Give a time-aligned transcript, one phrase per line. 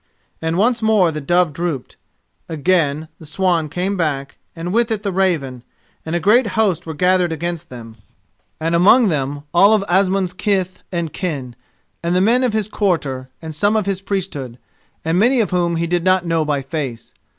[0.41, 1.95] And once more the dove drooped.
[2.49, 5.63] Again the swan came back, and with it the raven,
[6.03, 7.97] and a great host were gathered against them,
[8.59, 11.55] and, among them, all of Asmund's kith and kin,
[12.01, 14.57] and the men of his quarter and some of his priesthood,
[15.05, 17.13] and many whom he did not know by face.